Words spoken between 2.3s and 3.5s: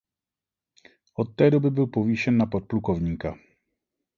na podplukovníka.